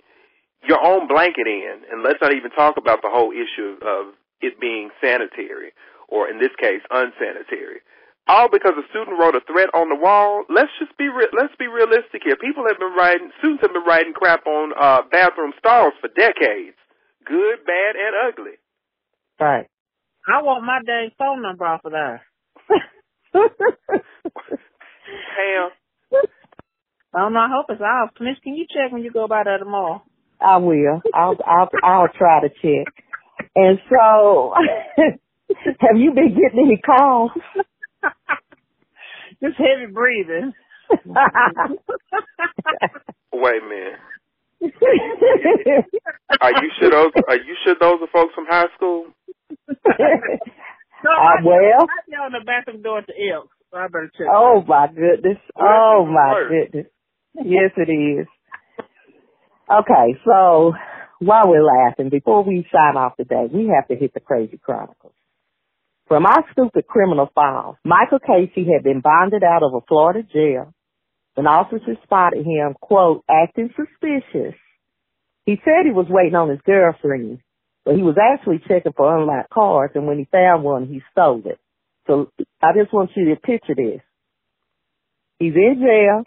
your 0.67 0.83
own 0.83 1.07
blanket 1.07 1.48
in, 1.48 1.81
and 1.91 2.03
let's 2.03 2.19
not 2.21 2.33
even 2.33 2.51
talk 2.51 2.77
about 2.77 3.01
the 3.01 3.09
whole 3.12 3.31
issue 3.31 3.77
of 3.86 4.13
it 4.41 4.59
being 4.59 4.89
sanitary, 5.01 5.71
or 6.07 6.29
in 6.29 6.39
this 6.39 6.55
case, 6.59 6.81
unsanitary. 6.91 7.81
All 8.29 8.45
because 8.48 8.77
a 8.77 8.86
student 8.93 9.17
wrote 9.17 9.33
a 9.33 9.41
threat 9.50 9.74
on 9.74 9.89
the 9.89 9.98
wall. 9.98 10.45
Let's 10.53 10.69
just 10.77 10.95
be 11.01 11.09
re- 11.09 11.33
let's 11.33 11.55
be 11.57 11.65
realistic 11.65 12.21
here. 12.21 12.38
People 12.38 12.62
have 12.69 12.77
been 12.77 12.93
writing 12.93 13.31
students 13.39 13.65
have 13.65 13.74
been 13.74 13.81
writing 13.89 14.13
crap 14.13 14.45
on 14.45 14.69
uh, 14.79 15.01
bathroom 15.09 15.51
stalls 15.57 15.93
for 16.00 16.13
decades, 16.13 16.77
good, 17.25 17.65
bad, 17.65 17.98
and 17.98 18.13
ugly. 18.29 18.62
Right. 19.41 19.65
I 20.29 20.43
want 20.43 20.63
my 20.63 20.77
dang 20.86 21.09
phone 21.17 21.41
number 21.41 21.65
off 21.65 21.81
of 21.83 21.91
there. 21.91 22.21
Pam, 23.33 23.50
I 27.15 27.17
don't 27.17 27.33
know. 27.33 27.39
I 27.39 27.50
hope 27.50 27.65
it's 27.69 27.81
off. 27.81 28.12
Miss, 28.21 28.38
can 28.43 28.53
you 28.53 28.67
check 28.69 28.91
when 28.91 29.01
you 29.01 29.12
go 29.12 29.27
by 29.27 29.41
there 29.43 29.57
tomorrow? 29.57 30.03
I 30.39 30.57
will. 30.57 31.01
I'll 31.15 31.36
I'll 31.48 31.69
I'll 31.83 32.07
try 32.15 32.41
to 32.41 32.50
check. 32.50 32.93
And 33.55 33.79
so, 33.89 34.53
have 35.79 35.98
you 35.98 36.13
been 36.13 36.38
getting 36.38 36.63
any 36.63 36.77
calls? 36.77 37.31
Just 39.43 39.58
heavy 39.58 39.91
breathing. 39.91 40.53
wait 43.34 43.62
a 43.62 43.65
minute. 43.67 44.00
Are 46.41 46.51
you 46.51 46.69
sure 46.79 46.89
those 46.91 47.12
are 47.27 47.38
you 47.38 47.55
sure 47.63 47.75
those 47.79 48.00
are 48.01 48.08
folks 48.12 48.34
from 48.36 48.46
high 48.50 48.65
school? 48.75 49.05
No, 49.58 51.12
Uh, 51.12 51.41
well- 51.46 51.88
I 51.88 52.01
be 52.10 52.15
on 52.15 52.31
the 52.34 52.43
bathroom 52.46 52.81
door 52.81 53.01
to 53.01 53.13
Elks. 53.34 53.56
So 53.71 53.78
I 53.78 53.88
better 53.88 54.12
check. 54.17 54.28
oh 54.30 54.63
my 54.67 54.88
goodness. 54.88 55.38
Oh 55.56 56.04
that's 56.06 56.13
my 56.13 56.32
worse. 56.34 56.52
goodness. 56.71 56.88
Yes, 57.36 57.71
it 57.78 57.89
is. 57.91 58.28
Okay, 59.71 60.19
so 60.25 60.73
while 61.19 61.47
we're 61.47 61.63
laughing, 61.63 62.10
before 62.10 62.43
we 62.43 62.65
sign 62.71 62.97
off 62.97 63.15
today, 63.15 63.45
we 63.54 63.67
have 63.73 63.88
to 63.89 63.95
hit 63.95 64.13
the 64.15 64.19
crazy 64.19 64.58
chronicles. 64.58 65.13
From 66.10 66.26
our 66.26 66.43
stupid 66.52 66.88
criminal 66.88 67.30
files, 67.36 67.76
Michael 67.86 68.17
Casey 68.17 68.67
had 68.74 68.84
been 68.84 69.00
bonded 69.00 69.43
out 69.43 69.62
of 69.62 69.76
a 69.76 69.86
Florida 69.88 70.24
jail 70.24 70.74
when 71.36 71.45
officers 71.45 71.98
spotted 72.04 72.43
him, 72.43 72.74
quote, 72.82 73.24
acting 73.30 73.69
suspicious. 73.78 74.56
He 75.45 75.62
said 75.63 75.86
he 75.86 75.91
was 75.91 76.08
waiting 76.10 76.34
on 76.34 76.50
his 76.50 76.60
girlfriend, 76.65 77.41
but 77.86 77.95
he 77.95 78.02
was 78.02 78.17
actually 78.19 78.60
checking 78.67 78.91
for 78.98 79.15
unlocked 79.15 79.52
cars, 79.52 79.91
and 79.93 80.08
when 80.08 80.17
he 80.17 80.28
found 80.32 80.63
one, 80.63 80.88
he 80.88 81.04
stole 81.12 81.43
it. 81.45 81.60
So 82.08 82.32
I 82.60 82.74
just 82.76 82.91
want 82.91 83.12
you 83.15 83.26
to 83.30 83.39
picture 83.39 83.76
this. 83.76 84.02
He's 85.38 85.54
in 85.54 85.76
jail, 85.80 86.24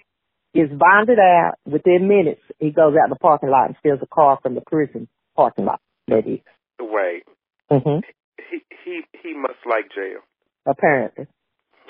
gets 0.55 0.73
bonded 0.73 1.19
out. 1.19 1.55
Within 1.67 2.07
minutes, 2.07 2.41
he 2.61 2.71
goes 2.71 2.95
out 2.95 3.07
in 3.07 3.11
the 3.11 3.17
parking 3.17 3.51
lot 3.51 3.67
and 3.67 3.77
steals 3.81 3.99
a 4.01 4.07
car 4.07 4.39
from 4.41 4.55
the 4.55 4.63
prison 4.65 5.09
parking 5.35 5.65
lot. 5.65 5.81
That 6.07 6.27
is. 6.27 6.41
Wait, 6.81 7.25
hmm 7.69 7.99
he 8.39 8.63
he 8.85 9.03
he 9.23 9.35
must 9.35 9.61
like 9.67 9.87
jail. 9.95 10.21
Apparently. 10.67 11.27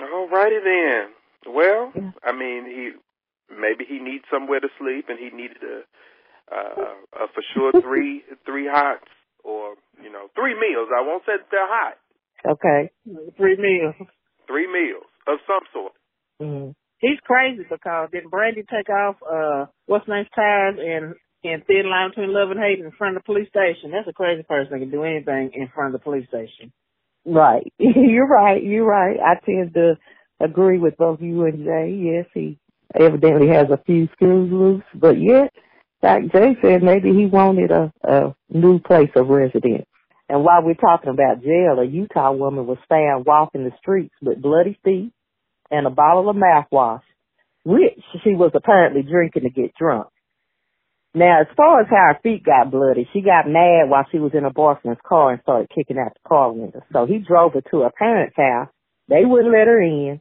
All 0.00 0.28
righty 0.28 0.58
then. 0.62 1.08
Well, 1.46 1.92
Yeah. 1.94 2.10
I 2.24 2.32
mean, 2.32 2.64
he 2.66 2.92
maybe 3.54 3.84
he 3.88 3.98
needs 3.98 4.24
somewhere 4.30 4.60
to 4.60 4.68
sleep, 4.78 5.06
and 5.08 5.18
he 5.18 5.30
needed 5.36 5.58
a, 5.62 6.54
uh, 6.54 7.24
a 7.24 7.28
for 7.34 7.42
sure 7.54 7.72
three 7.82 8.22
three 8.46 8.66
hots 8.70 9.08
or 9.44 9.74
you 10.02 10.10
know 10.10 10.28
three 10.34 10.54
meals. 10.54 10.88
I 10.96 11.02
won't 11.06 11.22
say 11.26 11.36
that 11.38 11.48
they're 11.50 11.66
hot. 11.68 11.98
Okay. 12.46 12.90
Three 13.36 13.56
meals. 13.56 13.94
Three 14.48 14.66
meals 14.66 15.04
of 15.26 15.38
some 15.46 15.64
sort. 15.72 15.92
hmm 16.40 16.70
He's 16.98 17.18
crazy 17.24 17.64
because 17.68 18.10
didn't 18.12 18.30
Brandy 18.30 18.62
take 18.62 18.88
off 18.88 19.16
uh 19.28 19.66
what's 19.86 20.06
name's 20.08 20.28
tires 20.34 20.76
and 20.78 21.14
and 21.44 21.64
thin 21.66 21.90
line 21.90 22.10
between 22.10 22.32
love 22.32 22.50
and 22.50 22.60
hate 22.60 22.84
in 22.84 22.92
front 22.92 23.16
of 23.16 23.22
the 23.22 23.26
police 23.26 23.48
station. 23.48 23.90
That's 23.90 24.08
a 24.08 24.12
crazy 24.12 24.42
person 24.42 24.72
that 24.72 24.78
can 24.78 24.90
do 24.90 25.04
anything 25.04 25.50
in 25.54 25.68
front 25.74 25.94
of 25.94 26.00
the 26.00 26.04
police 26.04 26.28
station. 26.28 26.72
Right. 27.24 27.72
You're 27.78 28.28
right. 28.28 28.62
You're 28.62 28.86
right. 28.86 29.18
I 29.20 29.34
tend 29.44 29.74
to 29.74 29.98
agree 30.40 30.78
with 30.78 30.96
both 30.96 31.20
you 31.20 31.44
and 31.44 31.64
Jay. 31.64 31.98
Yes, 31.98 32.26
he 32.34 32.58
evidently 32.94 33.48
has 33.48 33.66
a 33.70 33.82
few 33.84 34.08
screws 34.12 34.52
loose, 34.52 34.84
but 34.94 35.20
yet, 35.20 35.52
like 36.02 36.32
Jay 36.32 36.56
said, 36.60 36.82
maybe 36.82 37.12
he 37.12 37.26
wanted 37.26 37.70
a, 37.70 37.92
a 38.02 38.34
new 38.50 38.78
place 38.80 39.10
of 39.16 39.28
residence. 39.28 39.86
And 40.28 40.44
while 40.44 40.62
we're 40.62 40.74
talking 40.74 41.10
about 41.10 41.42
jail, 41.42 41.78
a 41.78 41.84
Utah 41.84 42.32
woman 42.32 42.66
was 42.66 42.78
found 42.88 43.26
walking 43.26 43.64
the 43.64 43.72
streets 43.80 44.14
with 44.20 44.42
bloody 44.42 44.78
feet 44.84 45.12
and 45.70 45.86
a 45.86 45.90
bottle 45.90 46.28
of 46.28 46.36
mouthwash, 46.36 47.02
which 47.64 48.00
she 48.24 48.34
was 48.34 48.50
apparently 48.54 49.02
drinking 49.02 49.42
to 49.42 49.50
get 49.50 49.74
drunk. 49.74 50.08
Now, 51.14 51.42
as 51.42 51.46
far 51.56 51.80
as 51.80 51.88
how 51.90 52.14
her 52.14 52.20
feet 52.22 52.42
got 52.44 52.70
bloody, 52.70 53.06
she 53.12 53.20
got 53.20 53.46
mad 53.46 53.88
while 53.88 54.06
she 54.10 54.18
was 54.18 54.32
in 54.32 54.44
her 54.44 54.50
boyfriend's 54.50 55.00
car 55.06 55.32
and 55.32 55.42
started 55.42 55.68
kicking 55.68 55.98
out 55.98 56.14
the 56.14 56.28
car 56.28 56.52
window. 56.52 56.80
So 56.92 57.04
he 57.04 57.18
drove 57.18 57.52
her 57.52 57.60
to 57.70 57.80
her 57.80 57.90
parents' 57.90 58.36
house. 58.36 58.68
They 59.08 59.24
wouldn't 59.26 59.52
let 59.52 59.66
her 59.66 59.80
in. 59.82 60.20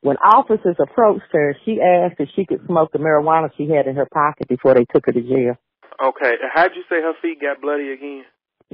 When 0.00 0.16
officers 0.16 0.76
approached 0.82 1.30
her, 1.32 1.56
she 1.64 1.80
asked 1.80 2.16
if 2.18 2.28
she 2.34 2.44
could 2.44 2.66
smoke 2.66 2.90
the 2.92 2.98
marijuana 2.98 3.48
she 3.56 3.68
had 3.68 3.86
in 3.86 3.94
her 3.94 4.08
pocket 4.12 4.48
before 4.48 4.74
they 4.74 4.84
took 4.92 5.06
her 5.06 5.12
to 5.12 5.22
jail. 5.22 5.56
Okay, 6.04 6.32
how'd 6.52 6.74
you 6.74 6.82
say 6.90 7.00
her 7.00 7.14
feet 7.22 7.40
got 7.40 7.62
bloody 7.62 7.92
again? 7.92 8.24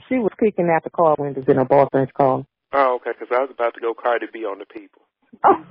She 0.09 0.15
was 0.15 0.33
kicking 0.41 0.71
out 0.75 0.83
the 0.83 0.91
car 0.91 1.15
windows 1.19 1.45
in 1.47 1.57
her 1.57 1.67
boyfriend's 1.67 2.13
car. 2.17 2.45
Oh, 2.73 2.95
okay, 2.97 3.11
because 3.13 3.29
I 3.37 3.41
was 3.43 3.51
about 3.53 3.75
to 3.75 3.81
go 3.81 3.93
Cardi 3.93 4.27
B 4.33 4.45
on 4.45 4.59
the 4.59 4.67
people. 4.67 5.03
Oh. 5.45 5.65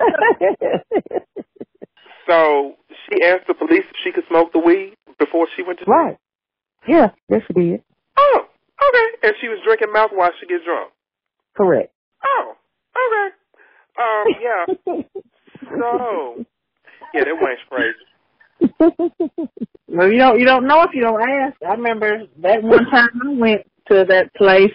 So 2.26 2.74
she 3.06 3.22
asked 3.24 3.46
the 3.46 3.54
police 3.54 3.84
if 3.84 3.96
she 4.02 4.12
could 4.12 4.24
smoke 4.28 4.52
the 4.52 4.58
weed 4.58 4.94
before 5.18 5.46
she 5.56 5.62
went 5.62 5.78
to 5.80 5.84
jail. 5.84 5.94
right. 5.94 6.16
Yeah, 6.86 7.10
yes 7.28 7.42
she 7.46 7.52
did. 7.54 7.82
Oh, 8.16 8.40
okay. 8.42 9.28
And 9.28 9.34
she 9.40 9.48
was 9.48 9.58
drinking 9.64 9.88
mouthwash 9.88 10.38
to 10.40 10.46
get 10.46 10.64
drunk. 10.64 10.92
Correct. 11.56 11.92
Oh, 12.24 12.54
okay. 12.96 13.34
Um, 14.02 14.24
yeah. 14.42 15.02
So, 15.78 16.44
yeah, 17.14 17.24
that 17.24 17.40
went 17.40 17.58
crazy. 17.70 19.48
Well, 19.88 20.10
you 20.10 20.18
don't 20.18 20.38
you 20.38 20.44
don't 20.44 20.66
know 20.66 20.82
if 20.82 20.90
you 20.92 21.02
don't 21.02 21.22
ask. 21.22 21.56
I 21.62 21.74
remember 21.74 22.22
that 22.42 22.62
one 22.62 22.84
time 22.86 23.08
I 23.24 23.28
went 23.32 23.62
to 23.88 24.04
that 24.08 24.34
place, 24.34 24.74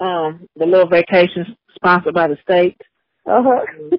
um, 0.00 0.46
the 0.56 0.66
little 0.66 0.88
vacation 0.88 1.56
sponsored 1.74 2.14
by 2.14 2.28
the 2.28 2.36
state. 2.42 2.80
uh-huh. 3.26 3.96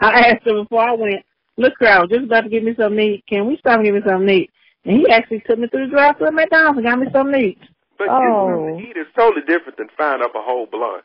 I 0.00 0.30
asked 0.30 0.46
him 0.46 0.62
before 0.62 0.82
I 0.88 0.92
went, 0.92 1.24
look, 1.56 1.74
girl, 1.78 1.88
I 1.92 2.00
was 2.00 2.10
just 2.10 2.24
about 2.24 2.42
to 2.42 2.48
get 2.48 2.64
me 2.64 2.74
something 2.78 2.96
to 2.98 3.02
eat. 3.02 3.24
Can 3.28 3.46
we 3.46 3.56
stop 3.58 3.76
and 3.76 3.84
get 3.84 3.94
me 3.94 4.00
something 4.06 4.26
to 4.26 4.32
eat? 4.32 4.50
And 4.84 4.96
he 5.00 5.08
actually 5.10 5.42
took 5.46 5.58
me 5.58 5.68
through 5.68 5.86
the 5.86 5.92
drive 5.92 6.16
through 6.18 6.28
at 6.28 6.34
McDonald's 6.34 6.78
and 6.78 6.86
got 6.86 6.98
me 6.98 7.06
something 7.12 7.32
to 7.34 7.46
eat. 7.46 7.58
But 7.98 8.08
Oh. 8.10 8.18
getting 8.20 8.38
something 8.46 8.90
eat 8.90 8.96
is 9.00 9.06
totally 9.16 9.42
different 9.46 9.78
than 9.78 9.88
firing 9.96 10.22
up 10.22 10.34
a 10.34 10.42
whole 10.42 10.66
blunt. 10.66 11.04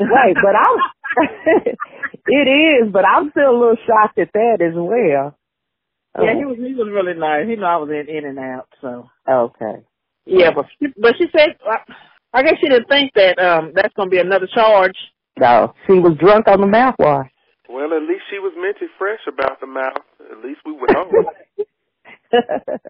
Right, 0.00 0.34
but 0.34 0.56
I'm 0.56 0.78
it 2.26 2.48
is, 2.48 2.92
but 2.92 3.04
I'm 3.06 3.30
still 3.30 3.50
a 3.50 3.58
little 3.58 3.76
shocked 3.86 4.18
at 4.18 4.32
that 4.32 4.58
as 4.60 4.74
well. 4.74 5.36
Yeah, 6.20 6.34
he 6.36 6.44
was 6.44 6.56
he 6.58 6.74
was 6.74 6.88
really 6.92 7.14
nice. 7.18 7.46
He 7.48 7.56
knew 7.56 7.64
I 7.64 7.76
was 7.76 7.90
in 7.90 8.08
in 8.08 8.24
and 8.24 8.38
out, 8.38 8.68
so 8.80 9.08
Okay. 9.28 9.82
yeah. 10.26 10.50
But 10.54 10.66
she, 10.78 10.86
but 10.96 11.14
she 11.18 11.26
said, 11.36 11.56
I 12.32 12.42
guess 12.42 12.54
she 12.60 12.68
didn't 12.68 12.88
think 12.88 13.12
that 13.14 13.38
um 13.38 13.72
that's 13.74 13.94
gonna 13.94 14.10
be 14.10 14.18
another 14.18 14.48
charge. 14.52 14.96
No, 15.38 15.74
she 15.86 15.94
was 15.94 16.16
drunk 16.18 16.46
on 16.48 16.60
the 16.60 16.66
mouthwash. 16.66 17.30
Well, 17.68 17.94
at 17.94 18.02
least 18.02 18.24
she 18.30 18.38
was 18.38 18.52
mentally 18.56 18.90
fresh 18.98 19.20
about 19.26 19.60
the 19.60 19.66
mouth. 19.66 20.04
At 20.30 20.44
least 20.44 20.60
we 20.66 20.72
would 20.72 20.90
hope. 20.90 21.10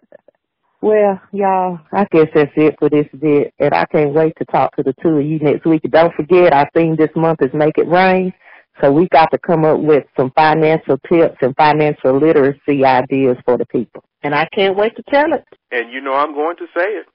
well, 0.81 1.21
y'all, 1.31 1.79
I 1.93 2.05
guess 2.11 2.27
that's 2.33 2.51
it 2.55 2.75
for 2.79 2.89
this 2.89 3.07
bit, 3.17 3.53
and 3.59 3.73
I 3.73 3.85
can't 3.85 4.13
wait 4.13 4.33
to 4.37 4.45
talk 4.45 4.75
to 4.75 4.83
the 4.83 4.93
two 5.01 5.17
of 5.17 5.25
you 5.25 5.39
next 5.39 5.65
week. 5.65 5.81
And 5.83 5.93
Don't 5.93 6.13
forget, 6.13 6.51
our 6.53 6.69
theme 6.73 6.95
this 6.97 7.09
month 7.15 7.41
is 7.41 7.53
Make 7.53 7.77
It 7.77 7.87
Rain, 7.87 8.33
so 8.81 8.91
we 8.91 9.07
got 9.09 9.31
to 9.31 9.37
come 9.37 9.63
up 9.63 9.79
with 9.79 10.03
some 10.17 10.31
financial 10.35 10.97
tips 11.09 11.37
and 11.41 11.55
financial 11.55 12.19
literacy 12.19 12.83
ideas 12.83 13.37
for 13.45 13.57
the 13.57 13.65
people. 13.65 14.03
And 14.23 14.35
I 14.35 14.47
can't 14.53 14.75
wait 14.75 14.95
to 14.97 15.03
tell 15.03 15.31
it. 15.33 15.45
and 15.71 15.91
you 15.93 16.01
know 16.01 16.13
I'm 16.13 16.33
going 16.33 16.57
to 16.57 16.65
say 16.75 17.01
it. 17.01 17.07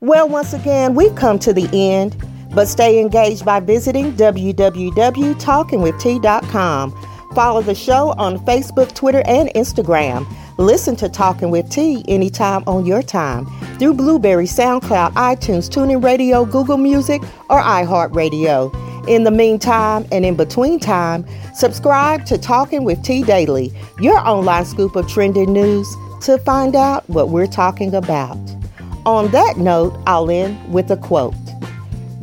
Well, 0.00 0.28
once 0.28 0.52
again, 0.52 0.94
we've 0.94 1.14
come 1.14 1.38
to 1.40 1.52
the 1.52 1.68
end, 1.72 2.16
but 2.54 2.68
stay 2.68 3.00
engaged 3.00 3.44
by 3.44 3.58
visiting 3.60 4.12
www.talkingwitht.com. 4.12 7.08
Follow 7.34 7.62
the 7.62 7.74
show 7.74 8.14
on 8.18 8.38
Facebook, 8.40 8.94
Twitter, 8.94 9.22
and 9.26 9.48
Instagram. 9.50 10.26
Listen 10.58 10.94
to 10.96 11.08
Talking 11.08 11.50
with 11.50 11.70
T 11.70 12.04
anytime 12.08 12.62
on 12.66 12.84
your 12.84 13.02
time 13.02 13.46
through 13.78 13.94
Blubrry, 13.94 14.44
SoundCloud, 14.44 15.14
iTunes, 15.14 15.70
TuneIn 15.70 16.04
Radio, 16.04 16.44
Google 16.44 16.76
Music, 16.76 17.22
or 17.48 17.62
iHeartRadio. 17.62 19.08
In 19.08 19.24
the 19.24 19.30
meantime 19.30 20.06
and 20.12 20.24
in 20.24 20.36
between 20.36 20.78
time, 20.78 21.26
subscribe 21.54 22.26
to 22.26 22.38
Talking 22.38 22.84
with 22.84 23.02
T 23.02 23.22
Daily, 23.22 23.72
your 23.98 24.18
online 24.18 24.66
scoop 24.66 24.94
of 24.94 25.08
trending 25.08 25.52
news 25.52 25.88
to 26.20 26.38
find 26.38 26.76
out 26.76 27.08
what 27.08 27.30
we're 27.30 27.46
talking 27.46 27.94
about. 27.94 28.38
On 29.04 29.28
that 29.32 29.56
note, 29.56 30.00
I'll 30.06 30.30
end 30.30 30.72
with 30.72 30.90
a 30.90 30.96
quote 30.96 31.34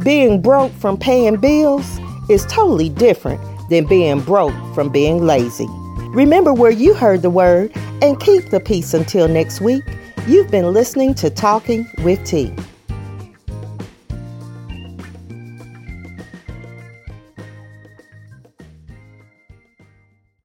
Being 0.03 0.41
broke 0.41 0.71
from 0.71 0.97
paying 0.97 1.35
bills 1.41 1.99
is 2.29 2.45
totally 2.45 2.88
different 2.88 3.41
than 3.69 3.85
being 3.85 4.21
broke 4.21 4.53
from 4.73 4.89
being 4.89 5.25
lazy. 5.25 5.67
Remember 6.12 6.53
where 6.53 6.71
you 6.71 6.93
heard 6.93 7.21
the 7.21 7.29
word 7.29 7.73
and 8.01 8.17
keep 8.17 8.49
the 8.49 8.62
peace 8.62 8.93
until 8.93 9.27
next 9.27 9.59
week. 9.59 9.83
You've 10.25 10.49
been 10.49 10.73
listening 10.73 11.15
to 11.15 11.29
Talking 11.29 11.85
with 11.99 12.23
T. 12.23 12.53